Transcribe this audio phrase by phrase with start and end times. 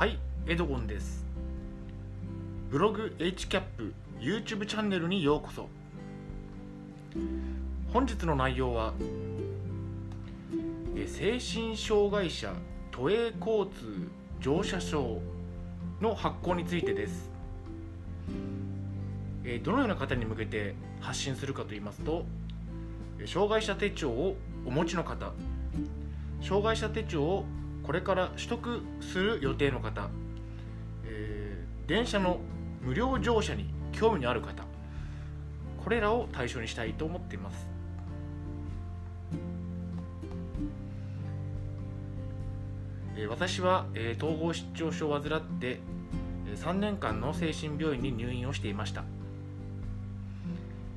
[0.00, 1.26] はいエドゴンです。
[2.70, 5.68] ブログ HCAP YouTube チャンネルにようこそ。
[7.92, 8.94] 本日の内容は
[10.96, 12.54] え精神障害者
[12.90, 14.08] 都営交通
[14.40, 15.20] 乗車証
[16.00, 17.30] の発行についてです。
[19.44, 22.24] えどのような方に向けて発信するかといいますと
[23.26, 25.34] 障害者手帳をお持ちの方
[26.40, 27.44] 障害者手帳を
[27.82, 30.08] これから取得する予定の方、
[31.04, 32.38] えー電車の
[32.82, 34.62] 無料乗車に興味のある方
[35.82, 37.66] これらを対象にしたいと思っています。
[43.16, 45.80] えー私は、えー統合失調症を患って
[46.46, 49.02] えー3年間の精神病院に入院をしていました。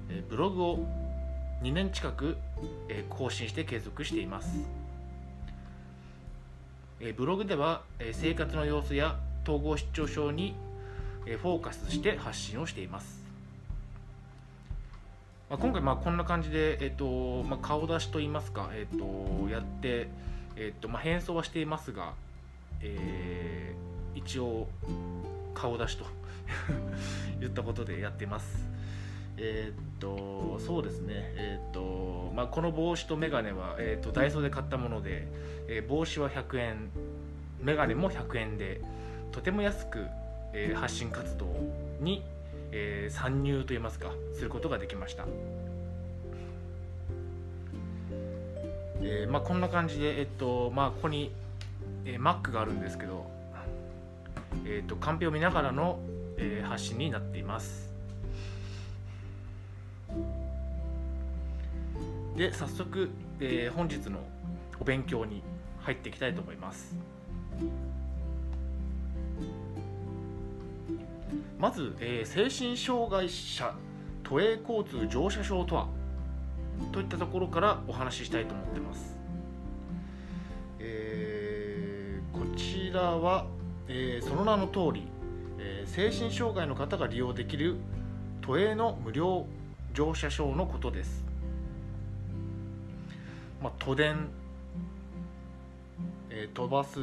[0.10, 0.88] えーブログを
[1.64, 2.38] 2年近く
[2.88, 4.83] えー更新して継続しています。
[7.06, 10.56] えブログではえ生活の様子や統合失調症に
[11.26, 13.22] えフォーカスして発信をしています。
[15.50, 20.08] まあ今回まあこんな感じで、えーとまあ、顔出しといいますか、えー、とやって、
[20.56, 22.14] えーとまあ、変装はしていますが、
[22.82, 24.68] えー一応
[25.54, 26.06] 顔出しと
[27.40, 28.66] 言ったことでやってます。
[29.38, 31.34] えーっとそうですね。
[31.36, 35.28] えーっとまあこの帽子とメガネは、えーっとダイソーで買ったもので、
[35.68, 36.90] えー帽子は100円
[37.62, 38.82] メガネも100円で
[39.32, 40.06] とても安く、
[40.54, 41.48] えー発信活動
[42.00, 42.24] に、
[42.72, 45.26] えー参入といいますかすることができました。
[49.06, 51.32] えーまあ、こんな感じで、えっとまあ、ここに、
[52.06, 53.26] えー Mac があるんですけど、
[54.66, 56.00] えっとカンペを見ながらの、
[56.38, 57.93] えー発信になっています。
[62.36, 64.20] で早速、えー本日の
[64.80, 65.44] お勉強に
[65.82, 66.96] 入っていきたいと思います。
[71.60, 73.74] まず、えー精神障害者
[74.24, 75.88] 都営交通乗車証とは？
[76.92, 79.16] といったところからお話ししたいと思ってます、
[80.80, 83.46] えーこちらは、
[83.88, 85.08] えーその名の通り、
[85.60, 87.78] えー精神障害の方が利用できる
[88.42, 89.46] 都営の無料
[89.94, 91.23] 乗車証のことです、
[93.64, 94.28] まあ、都電、
[96.30, 97.00] えー、都バス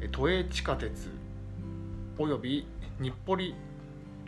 [0.00, 1.10] えー都営地下鉄
[2.18, 2.68] および
[3.00, 3.56] 日暮里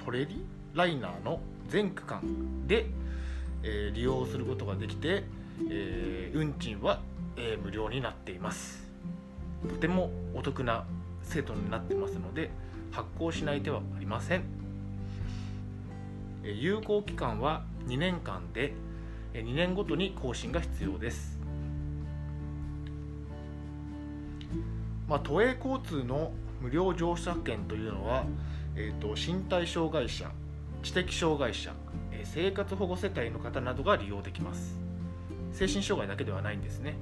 [0.04, 0.44] トレリ
[0.74, 1.38] ライナーの
[1.68, 2.86] 全区間で、
[3.62, 5.22] えー利用することができて、
[5.70, 7.00] えー運賃は、
[7.36, 8.82] えー無料になっています。
[9.68, 10.84] とてもお得な
[11.22, 12.50] 制度になってますので
[12.90, 14.42] 発行しない手はありません。
[16.42, 18.74] えー有効期間は2年間で
[19.40, 21.38] 2年ごとに更新が必要です。
[25.08, 28.24] まあ、都営交通の無料乗車券というのは、
[28.76, 30.30] えー、と身体障害者
[30.82, 31.72] 知的障害者
[32.12, 34.76] え生活保護世帯の方などが利用できます。
[35.52, 36.94] 精神障害だけではないんですね。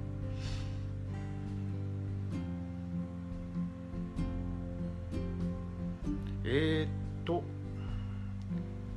[6.44, 7.44] えー、っと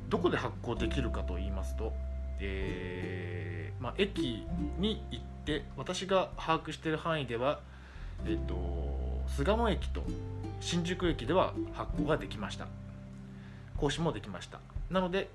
[0.09, 1.93] どこで発行できるかと言いますと、
[2.39, 4.45] えーまあ、駅
[4.79, 7.59] に行って私が把握している範囲では
[8.25, 8.55] えっと、
[9.27, 10.01] 巣鴨駅と
[10.61, 12.67] 新宿駅では発行ができました。
[13.75, 14.59] 更新もできました。
[14.89, 15.29] なので、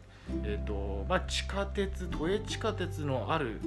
[0.45, 3.61] えっとまあ、地下鉄都営地下鉄のある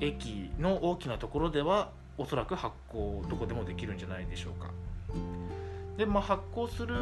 [0.00, 4.68] 駅の大きなところではおそらく発行どこでもできるんじゃないでしょうか。
[5.96, 6.94] で、まあ、発行する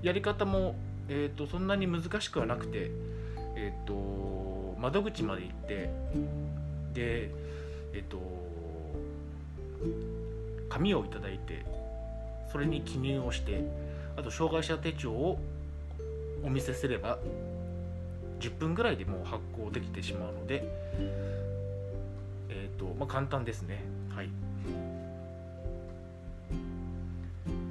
[0.00, 0.76] やり方も、
[1.08, 2.90] えっとそんなに難しくはなくて、
[3.56, 5.90] えっと窓口まで行って
[6.94, 7.30] で
[7.94, 8.20] えっと
[10.68, 11.64] 紙をいただいて
[12.52, 13.64] それに記入をして
[14.16, 15.38] あと障害者手帳を
[16.44, 17.18] お見せすれば
[18.40, 20.64] 10分ぐらいでもう発行できてしまうので
[22.48, 23.82] えっ、とまあ簡単ですね。
[24.14, 24.30] はい、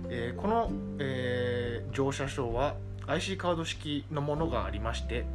[0.10, 1.66] えーこの、えー
[1.96, 2.76] 乗車証は
[3.08, 5.26] IC カード式のものがありまして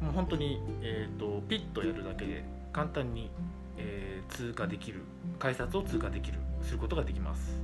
[0.00, 3.30] もう本当に、えー、とピッとやるだけで簡単に、
[3.76, 5.00] えー通過できる
[5.40, 7.58] 改札を通過できるすることができます、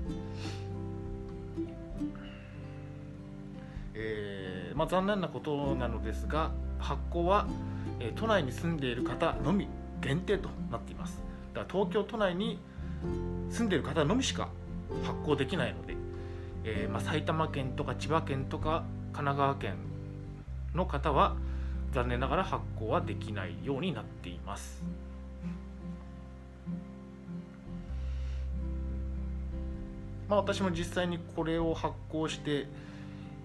[3.95, 6.51] えーまあ、残念なことなのですが
[6.81, 7.47] 発行は、
[8.01, 9.69] えー都内に住んでいる方のみ
[10.01, 11.21] 限定となっています。
[11.55, 12.59] だから東京都内に
[13.51, 14.49] 住んでいる方のみしか
[15.05, 15.95] 発行できないので、
[16.65, 19.75] えーまあ、埼玉県とか千葉県とか神奈川県
[20.75, 21.37] の方は
[21.97, 24.85] 残念ながら発行はできないようになっています。
[30.29, 32.67] まあ、私も実際にこれを発行して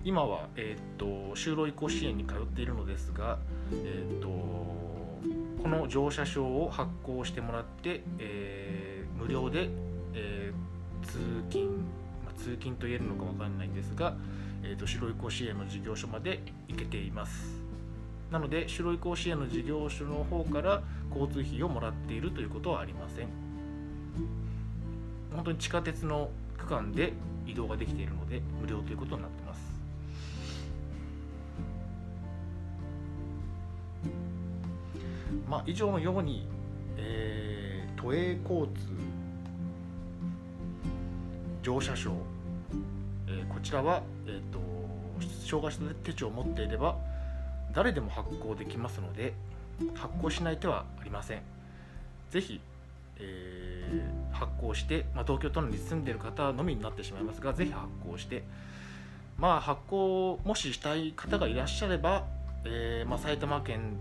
[0.03, 3.37] 今は、えーと、就労移行支援に通っているのですが、
[3.71, 9.69] えーと、この乗車証を発行してもらって、えー、無料で、
[10.13, 11.19] えー、通
[11.49, 11.77] 勤、
[12.25, 14.17] まあ、通勤と言えるのか分かんないんですが、
[14.61, 17.60] えーと、就労移行支援の事業所まで行けています
[18.31, 20.81] なので就労移行支援の事業所の方から
[21.13, 23.27] 交通費をもらっているということはありません。
[25.35, 27.13] 本当に地下鉄の区間で
[27.45, 29.61] 移動ができているので無料ということになっています。
[35.49, 36.47] まあ、以上のように、
[36.95, 38.87] えー、都営交通
[41.61, 42.11] 乗車証、
[43.27, 44.59] えー、こちらは、えーと、
[45.45, 46.97] 障害者手帳を持っていれば
[47.73, 49.33] 誰でも発行できますので
[49.95, 51.41] 発行しない手はありません。
[52.29, 52.61] ぜひ、
[53.17, 58.43] えー、発行して、まあ、東京都内に住んでいる方のみになってしまいますがぜひ発行して
[59.37, 62.25] まあ発行もししたい方がいらっしゃれば、
[62.63, 63.97] えーまあ、埼玉県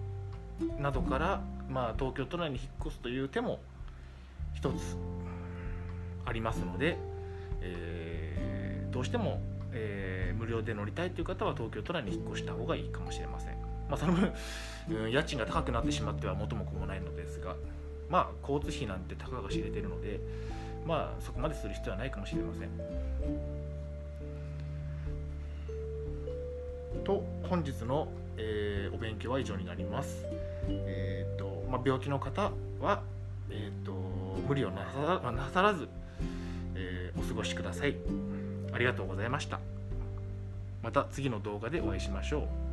[0.78, 3.58] などから、まあ、東京都内に引っ越すという手も
[4.54, 4.96] 一つ
[6.26, 6.96] ありますので、
[7.62, 9.40] えー、どうしても、
[9.72, 13.54] えー、無料で乗りたいという方は東京都内に引っ越した方がいいかもしれません。
[13.88, 14.32] まあ、その分、
[14.90, 17.56] うん、家賃が高くなってしまっては元も子もないのですが、
[18.08, 20.20] まあ、交通費なんてたかが知れてるので、
[20.86, 22.68] まあ、そこまでする必要はないかもしれません。
[27.04, 30.24] と本日の、えー、お勉強は以上になります。
[30.68, 33.02] えーとまあ、病気の方は、
[33.48, 33.92] えーと、
[34.46, 35.88] 無理をなさなさらず、
[36.74, 37.96] えー、お過ごしください。
[38.72, 39.60] ありがとうございました。
[40.82, 42.69] また次の動画でお会いしましょう。